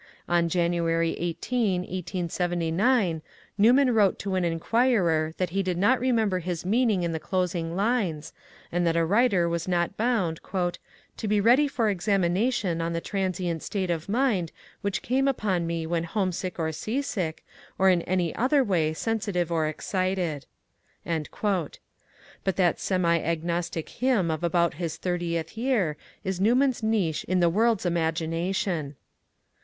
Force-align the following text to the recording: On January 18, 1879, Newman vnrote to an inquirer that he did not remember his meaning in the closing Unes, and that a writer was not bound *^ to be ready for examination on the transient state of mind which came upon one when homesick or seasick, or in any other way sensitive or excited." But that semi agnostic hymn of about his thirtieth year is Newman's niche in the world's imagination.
On 0.27 0.49
January 0.49 1.11
18, 1.11 1.81
1879, 1.81 3.21
Newman 3.55 3.89
vnrote 3.89 4.17
to 4.17 4.33
an 4.33 4.43
inquirer 4.43 5.35
that 5.37 5.51
he 5.51 5.61
did 5.61 5.77
not 5.77 5.99
remember 5.99 6.39
his 6.39 6.65
meaning 6.65 7.03
in 7.03 7.11
the 7.11 7.19
closing 7.19 7.75
Unes, 7.75 8.31
and 8.71 8.87
that 8.87 8.95
a 8.95 9.05
writer 9.05 9.47
was 9.47 9.67
not 9.67 9.97
bound 9.97 10.41
*^ 10.43 10.77
to 11.17 11.27
be 11.27 11.39
ready 11.39 11.67
for 11.67 11.87
examination 11.87 12.81
on 12.81 12.93
the 12.93 12.99
transient 12.99 13.61
state 13.61 13.91
of 13.91 14.09
mind 14.09 14.51
which 14.81 15.03
came 15.03 15.27
upon 15.27 15.67
one 15.67 15.83
when 15.87 16.03
homesick 16.05 16.57
or 16.57 16.71
seasick, 16.71 17.45
or 17.77 17.91
in 17.91 18.01
any 18.01 18.35
other 18.35 18.63
way 18.63 18.95
sensitive 18.95 19.51
or 19.51 19.67
excited." 19.67 20.47
But 21.05 21.75
that 22.55 22.79
semi 22.79 23.19
agnostic 23.19 23.87
hymn 23.89 24.31
of 24.31 24.43
about 24.43 24.73
his 24.73 24.97
thirtieth 24.97 25.55
year 25.55 25.95
is 26.23 26.41
Newman's 26.41 26.81
niche 26.81 27.23
in 27.25 27.39
the 27.39 27.49
world's 27.51 27.85
imagination. 27.85 28.95